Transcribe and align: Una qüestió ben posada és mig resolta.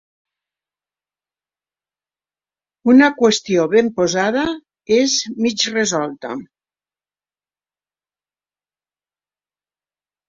Una 2.93 3.09
qüestió 3.19 3.67
ben 3.75 3.91
posada 3.99 4.45
és 4.97 5.19
mig 5.47 5.67
resolta. 5.77 6.33